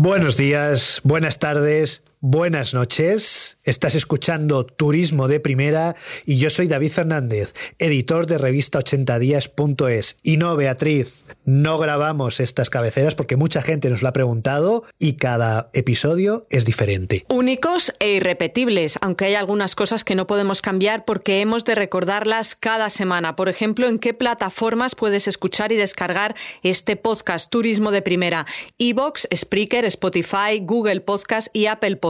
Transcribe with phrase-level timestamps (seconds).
[0.00, 3.58] Buenos días, buenas tardes, buenas noches.
[3.62, 10.16] Estás escuchando Turismo de Primera y yo soy David Fernández, editor de revista 80días.es.
[10.22, 15.14] Y no, Beatriz, no grabamos estas cabeceras porque mucha gente nos lo ha preguntado y
[15.14, 17.24] cada episodio es diferente.
[17.28, 22.56] Únicos e irrepetibles, aunque hay algunas cosas que no podemos cambiar porque hemos de recordarlas
[22.56, 23.36] cada semana.
[23.36, 28.46] Por ejemplo, en qué plataformas puedes escuchar y descargar este podcast Turismo de Primera.
[28.78, 32.07] Evox, Spreaker, Spotify, Google Podcast y Apple Podcast.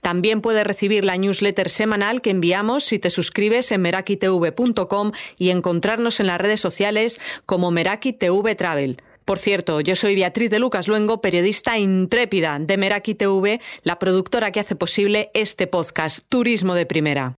[0.00, 6.20] También puedes recibir la newsletter semanal que enviamos si te suscribes en merakitv.com y encontrarnos
[6.20, 9.02] en las redes sociales como Meraki TV Travel.
[9.24, 14.52] Por cierto, yo soy Beatriz de Lucas Luengo, periodista intrépida de Meraki TV, la productora
[14.52, 17.34] que hace posible este podcast Turismo de Primera.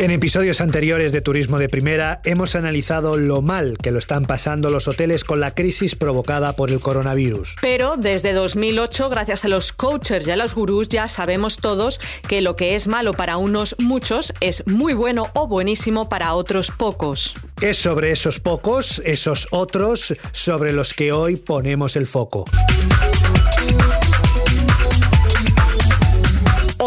[0.00, 4.70] En episodios anteriores de Turismo de Primera hemos analizado lo mal que lo están pasando
[4.70, 7.56] los hoteles con la crisis provocada por el coronavirus.
[7.60, 12.40] Pero desde 2008, gracias a los coaches y a los gurús, ya sabemos todos que
[12.40, 17.34] lo que es malo para unos muchos es muy bueno o buenísimo para otros pocos.
[17.60, 22.46] Es sobre esos pocos, esos otros, sobre los que hoy ponemos el foco.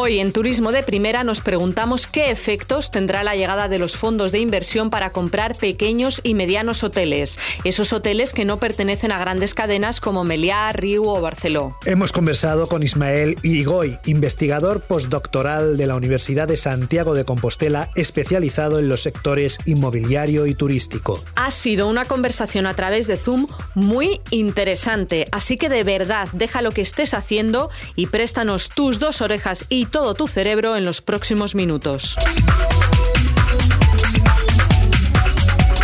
[0.03, 4.33] Hoy en Turismo de Primera nos preguntamos qué efectos tendrá la llegada de los fondos
[4.33, 9.53] de inversión para comprar pequeños y medianos hoteles, esos hoteles que no pertenecen a grandes
[9.53, 11.77] cadenas como Meliá, Riu o Barceló.
[11.85, 18.79] Hemos conversado con Ismael Irigoy, investigador postdoctoral de la Universidad de Santiago de Compostela, especializado
[18.79, 21.23] en los sectores inmobiliario y turístico.
[21.35, 26.61] Ha sido una conversación a través de Zoom muy interesante, así que de verdad deja
[26.61, 31.01] lo que estés haciendo y préstanos tus dos orejas y todo tu cerebro en los
[31.01, 32.17] próximos minutos.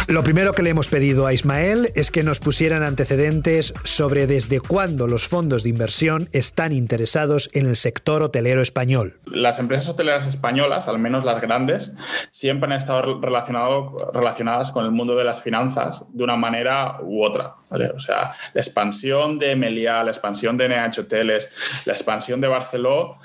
[0.08, 4.60] Lo primero que le hemos pedido a Ismael es que nos pusieran antecedentes sobre desde
[4.60, 9.20] cuándo los fondos de inversión están interesados en el sector hotelero español.
[9.26, 11.94] Las empresas hoteleras españolas, al menos las grandes,
[12.32, 17.59] siempre han estado relacionadas con el mundo de las finanzas de una manera u otra.
[17.70, 21.50] O sea, la expansión de Meliá, la expansión de NH Hoteles,
[21.86, 23.18] la expansión de Barceló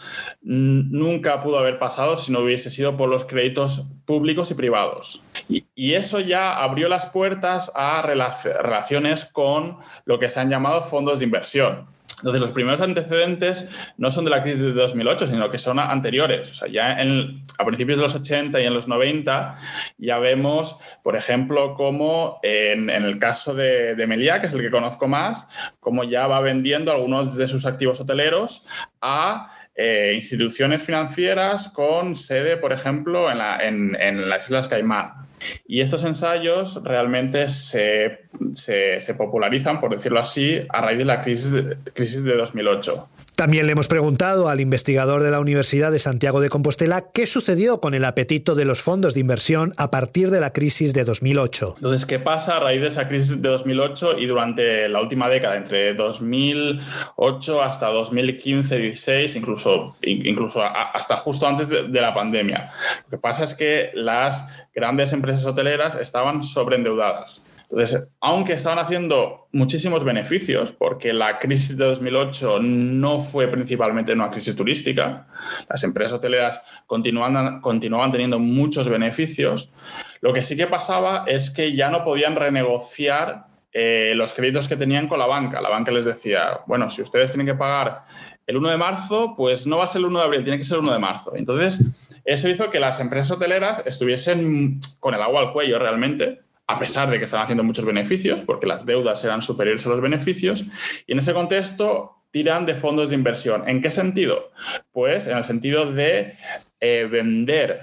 [0.43, 5.23] nunca pudo haber pasado si no hubiese sido por los créditos públicos y privados.
[5.49, 10.83] Y, y eso ya abrió las puertas a relaciones con lo que se han llamado
[10.83, 11.87] fondos de inversión.
[12.19, 16.51] Entonces, los primeros antecedentes no son de la crisis de 2008, sino que son anteriores.
[16.51, 19.59] O sea, ya en, a principios de los 80 y en los 90
[19.99, 25.09] ya vemos, por ejemplo, cómo en, el caso de, Meliá, que es el que conozco
[25.09, 25.47] más,
[25.81, 28.67] cómo ya va vendiendo algunos de sus activos hoteleros
[29.01, 35.25] a eh, instituciones financieras con sede, por ejemplo, en, en las Islas Caimán.
[35.67, 41.53] Y estos ensayos realmente se, se, popularizan, por decirlo así, a raíz de la crisis
[41.53, 43.09] de, crisis de 2008.
[43.37, 47.81] También le hemos preguntado al investigador de la Universidad de Santiago de Compostela qué sucedió
[47.81, 51.75] con el apetito de los fondos de inversión a partir de la crisis de 2008.
[51.77, 55.57] Entonces, ¿qué pasa a raíz de esa crisis de 2008 y durante la última década,
[55.57, 62.69] entre 2008 hasta 2015-16, incluso, incluso hasta justo antes de, de la pandemia?
[63.05, 67.43] Lo que pasa es que las grandes empresas hoteleras estaban sobreendeudadas.
[67.71, 74.31] Entonces, aunque estaban haciendo muchísimos beneficios, porque la crisis de 2008 no fue principalmente una
[74.31, 75.27] crisis turística,
[75.69, 79.75] las empresas hoteleras continuaban, continuaban teniendo muchos beneficios,
[80.21, 84.77] lo que sí que pasaba es que ya no podían renegociar eh, los créditos que
[84.77, 85.61] tenían con la banca.
[85.61, 88.05] La banca les decía, bueno, si ustedes tienen que pagar
[88.47, 90.65] el 1 de marzo, pues no va a ser el 1 de abril, tiene que
[90.65, 91.35] ser el 1 de marzo.
[91.35, 96.79] Entonces, eso hizo que las empresas hoteleras estuviesen con el agua al cuello realmente, a
[96.79, 100.65] pesar de que estaban haciendo muchos beneficios, porque las deudas eran superiores a los beneficios,
[101.07, 103.69] y en ese contexto tiran de fondos de inversión.
[103.69, 104.51] ¿En qué sentido?
[104.93, 106.37] Pues en el sentido de
[106.81, 107.83] eh, vender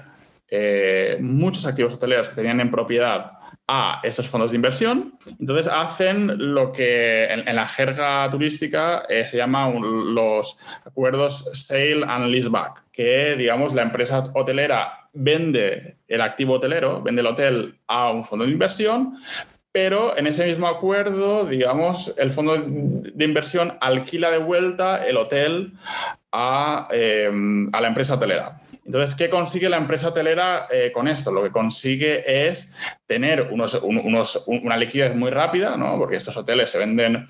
[0.49, 3.31] eh, muchos activos hoteleros que tenían en propiedad
[3.73, 5.17] a esos fondos de inversión.
[5.39, 12.27] Entonces hacen lo que en, la jerga turística eh, se llama los acuerdos sale and
[12.27, 18.25] leaseback, que digamos la empresa hotelera vende el activo hotelero, vende el hotel a un
[18.25, 19.17] fondo de inversión,
[19.71, 25.73] pero en ese mismo acuerdo, digamos, el fondo de inversión alquila de vuelta el hotel
[26.31, 27.31] a, eh,
[27.71, 28.61] a la empresa hotelera.
[28.85, 31.31] Entonces, ¿qué consigue la empresa hotelera eh, con esto?
[31.31, 32.75] Lo que consigue es
[33.05, 33.75] tener unos,
[34.47, 35.97] una liquidez muy rápida, ¿no?
[35.97, 37.25] porque estos hoteles se venden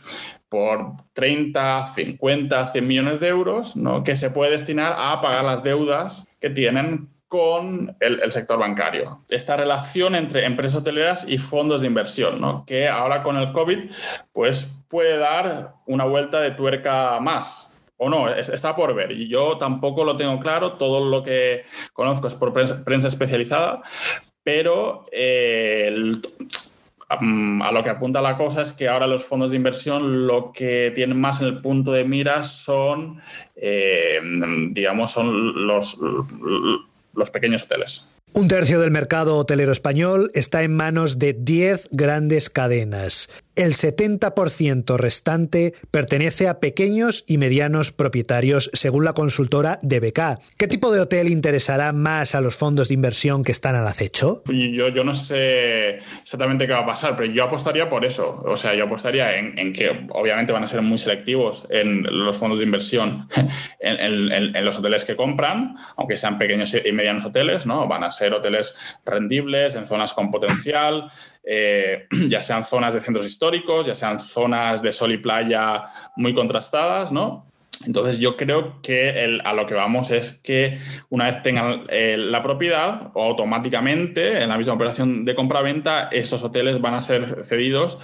[0.49, 4.03] por 30, 50, 100 millones de euros, ¿no?
[4.03, 9.23] que se puede destinar a pagar las deudas que tienen con el, sector bancario.
[9.29, 12.65] Esta relación entre empresas hoteleras y fondos de inversión, ¿no?
[12.65, 13.89] que ahora con el COVID
[14.33, 19.15] pues, puede dar una vuelta de tuerca más o no, está por ver.
[19.29, 21.63] Yo tampoco lo tengo claro, todo lo que
[21.93, 23.81] conozco es por prensa, especializada,
[24.43, 26.11] pero eh,
[27.07, 30.91] a lo que apunta la cosa es que ahora los fondos de inversión lo que
[30.93, 33.21] tienen más en el punto de mira son,
[33.55, 34.19] eh,
[34.73, 35.97] digamos, son los
[37.31, 38.07] pequeños hoteles.
[38.33, 43.29] Un tercio del mercado hotelero español está en manos de 10 grandes cadenas.
[43.61, 50.39] El 70% restante pertenece a pequeños y medianos propietarios, según la consultora DBK.
[50.57, 54.41] ¿Qué tipo de hotel interesará más a los fondos de inversión que están al acecho?
[54.47, 58.41] Yo, no sé exactamente qué va a pasar, pero yo apostaría por eso.
[58.47, 62.57] O sea, yo apostaría en, que obviamente van a ser muy selectivos en los fondos
[62.57, 63.27] de inversión,
[63.79, 67.87] en, los hoteles que compran, aunque sean pequeños y medianos hoteles, ¿no?
[67.87, 71.11] Van a ser hoteles rendibles, en zonas con potencial,
[71.43, 75.83] eh, ya sean zonas de centros históricos, ya sean zonas de sol y playa
[76.15, 77.51] muy contrastadas, ¿no?
[77.85, 80.77] Entonces yo creo que a lo que vamos es que
[81.09, 86.79] una vez tengan eh, la propiedad, automáticamente en la misma operación de compra-venta, estos hoteles
[86.79, 87.97] van a ser cedidos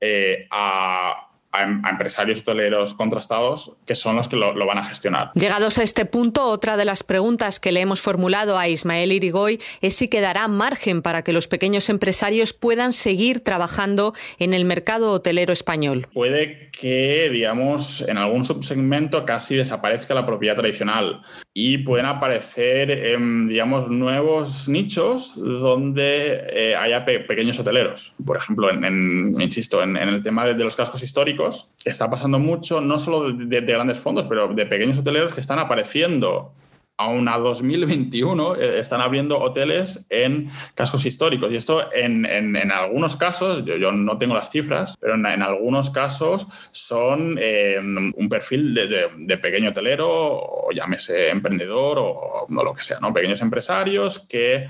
[0.00, 1.27] eh, a
[1.58, 5.30] a, empresarios hoteleros contrastados que son los que lo, van a gestionar.
[5.34, 9.60] Llegados a este punto, otra de las preguntas que le hemos formulado a Ismael Irigoy
[9.80, 15.12] es si quedará margen para que los pequeños empresarios puedan seguir trabajando en el mercado
[15.12, 16.06] hotelero español.
[16.12, 21.22] Puede que, digamos, en algún subsegmento casi desaparezca la propiedad tradicional
[21.52, 28.14] y pueden aparecer, em, digamos, nuevos nichos donde eh, haya pequeños hoteleros.
[28.24, 31.47] Por ejemplo, en, insisto, en, el tema de los cascos históricos,
[31.84, 36.52] está pasando mucho, no solo de, grandes fondos, pero de pequeños hoteleros que están apareciendo
[36.98, 41.50] aún a 2021 eh, están abriendo hoteles en cascos históricos.
[41.50, 42.26] Y esto en,
[42.72, 48.74] algunos casos, yo, no tengo las cifras, pero en, algunos casos son eh, un perfil
[48.74, 53.12] de, pequeño hotelero, o llámese emprendedor, o, no lo que sea, ¿no?
[53.12, 54.66] Pequeños empresarios que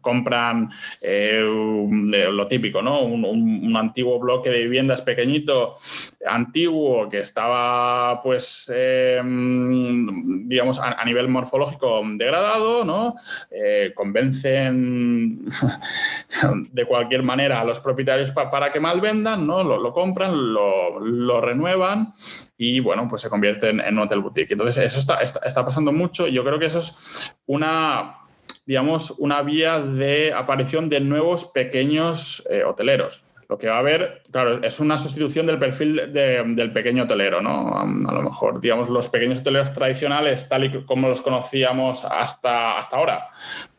[0.00, 0.70] compran
[1.02, 3.02] eh, lo típico, ¿no?
[3.02, 5.76] Un, antiguo bloque de viviendas pequeñito,
[6.26, 8.72] antiguo, que estaba, pues,
[9.22, 13.16] digamos, a nivel morfológico degradado, ¿no?
[13.50, 15.46] Eh, convencen
[16.70, 19.64] de cualquier manera a los propietarios para que mal vendan, ¿no?
[19.64, 22.12] Lo, compran, lo, renuevan
[22.56, 24.52] y bueno, pues se convierten en un hotel boutique.
[24.52, 28.14] Entonces, eso está, está, pasando mucho y yo creo que eso es una
[28.66, 33.24] digamos, una vía de aparición de nuevos pequeños eh, hoteleros.
[33.48, 37.78] Lo que va a haber, claro, es una sustitución del perfil del pequeño hotelero, ¿no?
[37.78, 42.96] A lo mejor, digamos, los pequeños hoteleros tradicionales, tal y como los conocíamos hasta, hasta
[42.98, 43.28] ahora,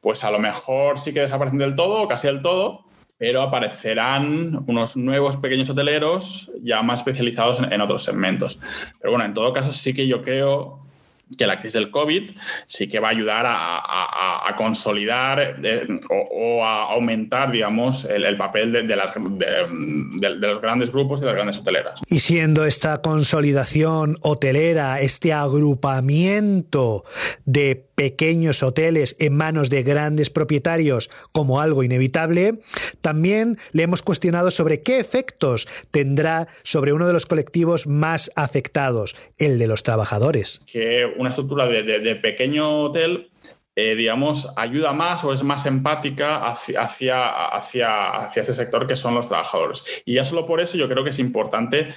[0.02, 2.86] pues a lo mejor sí que desaparecen del todo, casi del todo,
[3.20, 8.60] pero aparecerán unos nuevos pequeños hoteleros ya más especializados en, en, otros segmentos.
[9.00, 10.89] Pero bueno, en todo caso sí que yo creo
[11.38, 12.32] que la crisis del COVID
[12.68, 18.96] sí que va a ayudar a, consolidar eh, o, a aumentar, digamos, el, papel de,
[18.96, 22.02] las, de, los grandes grupos y de las grandes hoteleras.
[22.08, 27.06] Y siendo esta consolidación hotelera, este agrupamiento
[27.46, 32.60] de pequeños hoteles en manos de grandes propietarios como algo inevitable,
[33.02, 39.18] también le hemos cuestionado sobre qué efectos tendrá sobre uno de los colectivos más afectados,
[39.38, 40.62] el de los trabajadores.
[40.66, 43.30] Que una estructura de, pequeño hotel
[43.76, 49.16] eh, digamos, ayuda más o es más empática hacia, hacia, hacia, ese sector que son
[49.16, 50.04] los trabajadores.
[50.06, 51.88] Y ya solo por eso yo creo que es importante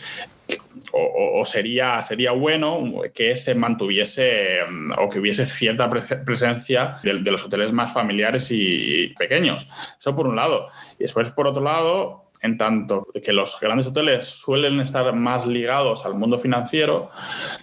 [0.92, 4.58] o, sería, sería bueno que se mantuviese
[4.96, 9.68] o que hubiese cierta presencia de, los hoteles más familiares y pequeños.
[9.98, 10.68] Eso por un lado.
[10.98, 16.04] Y después, por otro lado, en tanto que los grandes hoteles suelen estar más ligados
[16.04, 17.10] al mundo financiero,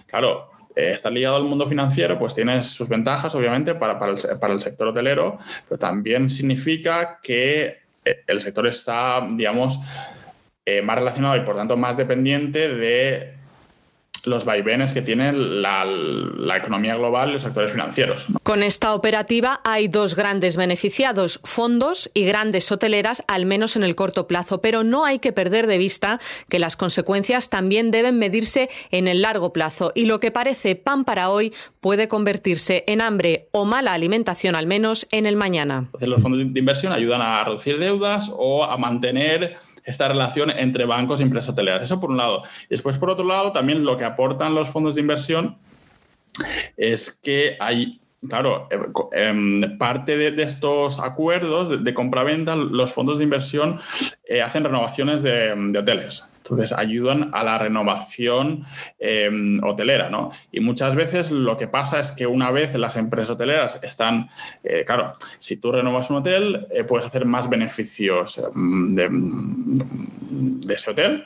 [0.06, 4.88] claro, eh, estar ligado al mundo financiero, pues tiene sus ventajas, obviamente, para, el sector
[4.88, 9.80] hotelero, pero también significa que eh, el sector está, digamos,
[10.64, 13.39] eh, más relacionado y por tanto más dependiente de
[14.24, 15.86] los vaivenes que tiene la,
[16.56, 18.26] economía global y los actores financieros.
[18.42, 23.94] Con esta operativa hay dos grandes beneficiados, fondos y grandes hoteleras, al menos en el
[23.94, 28.68] corto plazo, pero no hay que perder de vista que las consecuencias también deben medirse
[28.90, 33.48] en el largo plazo y lo que parece pan para hoy puede convertirse en hambre
[33.52, 35.88] o mala alimentación al menos en el mañana.
[36.00, 41.20] los fondos de inversión ayudan a reducir deudas o a mantener esta relación entre bancos
[41.20, 41.82] y empresas hoteleras.
[41.82, 42.42] Eso por un lado.
[42.68, 45.58] Después, por otro lado, también lo que aportan los fondos de inversión
[46.76, 48.78] es que hay claro, eh,
[49.12, 53.78] em, parte de, estos acuerdos de, compra-venta, los fondos de inversión
[54.24, 56.26] eh, hacen renovaciones de, hoteles.
[56.38, 58.64] Entonces, ayudan a la renovación
[58.98, 60.30] em, hotelera, ¿no?
[60.50, 64.28] Y muchas veces lo que pasa es que una vez las empresas hoteleras están,
[64.64, 71.24] eh, claro, si tú renovas un hotel, puedes hacer más beneficios em, de ese hotel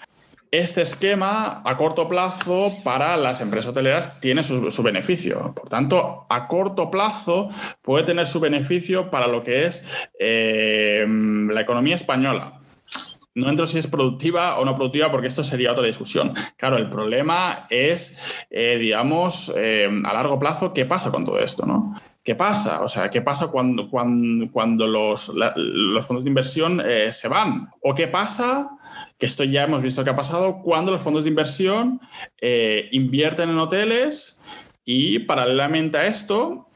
[0.59, 5.53] este esquema a corto plazo para las empresas hoteleras tiene su, beneficio.
[5.55, 7.51] Por tanto, a corto plazo
[7.83, 9.83] puede tener su beneficio para lo que es
[10.19, 12.61] eh, la economía española.
[13.35, 16.33] No entro si es productiva o no productiva porque esto sería otra discusión.
[16.57, 21.67] Claro, el problema es, eh, digamos, eh, a largo plazo, ¿qué pasa con todo esto?
[21.67, 21.97] ¿no?
[22.25, 22.83] ¿Qué pasa?
[22.83, 27.69] O sea, ¿qué pasa cuando, cuando, cuando los, los, fondos de inversión se van?
[27.83, 28.71] ¿O qué pasa
[29.19, 32.01] que esto ya hemos visto que ha pasado cuando los fondos de inversión
[32.41, 34.43] eh, invierten en hoteles
[34.85, 36.69] y paralelamente a esto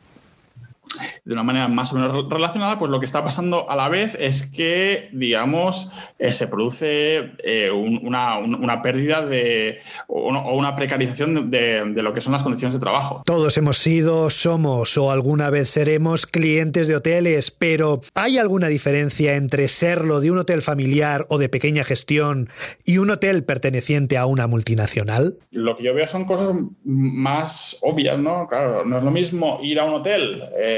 [1.24, 4.16] de una manera más o menos relacionada, pues lo que está pasando a la vez
[4.18, 12.12] es que, digamos, eh, se produce eh, una, pérdida de, o, una precarización de, lo
[12.12, 13.22] que son las condiciones de trabajo.
[13.24, 19.34] Todos hemos sido, somos o alguna vez seremos clientes de hoteles, pero ¿hay alguna diferencia
[19.34, 22.48] entre serlo de un hotel familiar o de pequeña gestión
[22.84, 25.36] y un hotel perteneciente a una multinacional?
[25.50, 26.52] Lo que yo veo son cosas
[26.84, 28.46] más obvias, ¿no?
[28.48, 30.42] Claro, no es lo mismo ir a un hotel.
[30.58, 30.77] Eh,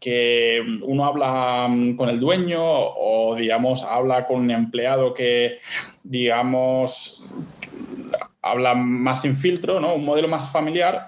[0.00, 5.58] que uno habla mm, con el dueño o, digamos, habla con un empleado que,
[6.02, 7.24] digamos,
[8.40, 9.94] habla más sin filtro, ¿no?
[9.94, 11.06] Un modelo más familiar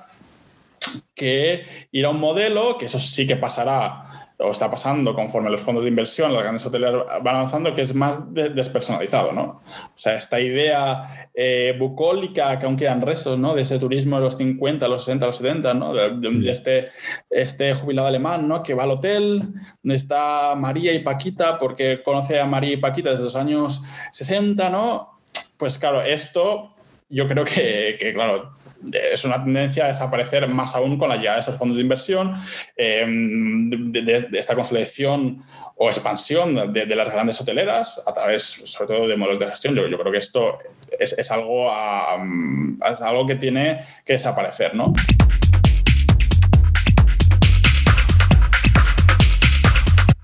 [1.15, 4.04] que ir a un modelo, que eso sí que pasará
[4.39, 7.95] o está pasando conforme los fondos de inversión, las grandes hoteleras van avanzando, que es
[7.95, 9.63] más despersonalizado, ¿no?
[9.65, 13.55] O sea, esta idea eh, bucólica que aún quedan restos, ¿no?
[13.55, 15.95] De ese turismo de los 50, los 60, los 70, ¿no?
[15.95, 16.89] De, este,
[17.31, 18.63] este jubilado alemán, ¿no?
[18.65, 19.41] Que va al hotel,
[19.83, 24.69] donde está María y Paquita, porque conoce a María y Paquita desde los años 60,
[24.69, 25.21] ¿no?
[25.57, 26.71] Pues claro, esto
[27.09, 28.53] yo creo que, que claro,
[28.93, 32.35] es una tendencia a desaparecer más aún con la llegada de esos fondos de inversión,
[32.77, 35.43] eh, de, esta consolidación
[35.77, 39.75] o expansión de, las grandes hoteleras a través, sobre todo, de modelos de gestión.
[39.75, 40.59] Yo, creo que esto
[40.99, 44.93] es, algo, es algo que tiene que desaparecer, ¿no?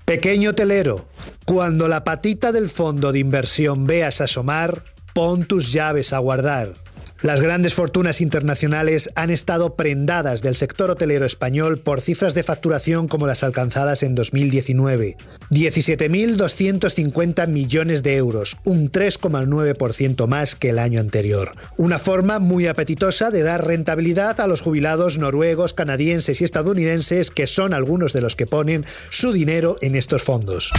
[0.05, 1.05] Pequeño hotelero,
[1.45, 6.73] cuando la patita del fondo de inversión veas asomar, pon tus llaves a guardar.
[7.21, 13.07] Las grandes fortunas internacionales han estado prendadas del sector hotelero español por cifras de facturación
[13.07, 15.17] como las alcanzadas en 2019.
[15.51, 21.53] 17.250 millones de euros, un 3,9% más que el año anterior.
[21.77, 27.45] Una forma muy apetitosa de dar rentabilidad a los jubilados noruegos, canadienses y estadounidenses que
[27.45, 30.71] son algunos de los que ponen su dinero en estos fondos.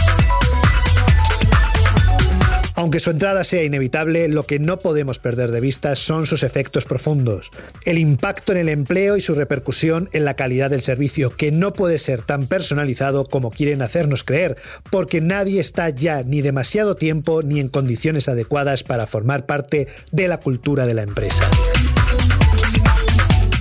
[2.83, 6.83] Aunque su entrada sea inevitable, lo que no podemos perder de vista son sus efectos
[6.83, 7.49] profundos.
[7.85, 11.71] El impacto en el empleo y su repercusión en la calidad del servicio, que no
[11.71, 14.57] puede ser tan personalizado como quieren hacernos creer,
[14.91, 20.27] porque nadie está ya ni demasiado tiempo ni en condiciones adecuadas para formar parte de
[20.27, 21.49] la cultura de la empresa.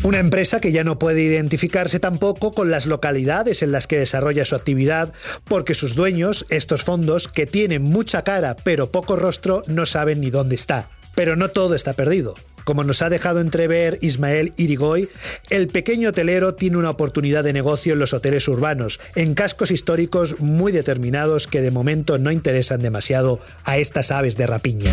[0.05, 4.45] Una empresa que ya no puede identificarse tampoco con las localidades en las que desarrolla
[4.45, 5.13] su actividad,
[5.45, 10.31] porque sus dueños, estos fondos, que tienen mucha cara pero poco rostro, no saben ni
[10.31, 10.89] dónde está.
[11.15, 12.35] Pero no todo está perdido.
[12.65, 15.09] Como nos ha dejado entrever Ismael Irigoy,
[15.51, 20.41] el pequeño hotelero tiene una oportunidad de negocio en los hoteles urbanos, en cascos históricos
[20.41, 24.93] muy determinados que de momento no interesan demasiado a estas aves de rapiña.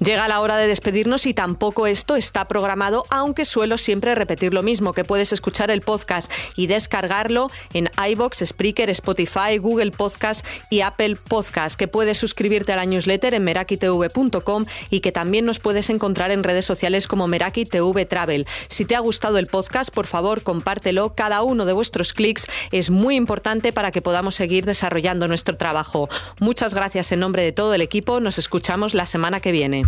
[0.00, 4.62] Llega la hora de despedirnos y tampoco esto está programado, aunque suelo siempre repetir lo
[4.62, 10.82] mismo, que puedes escuchar el podcast y descargarlo en iBox, Spreaker, Spotify, Google Podcast y
[10.82, 15.90] Apple Podcast, que puedes suscribirte a la newsletter en merakitv.com y que también nos puedes
[15.90, 18.46] encontrar en redes sociales como Meraki TV Travel.
[18.68, 21.16] Si te ha gustado el podcast, por favor, compártelo.
[21.16, 26.08] Cada uno de vuestros clics es muy importante para que podamos seguir desarrollando nuestro trabajo.
[26.38, 28.20] Muchas gracias en nombre de todo el equipo.
[28.20, 29.87] Nos escuchamos la semana que viene.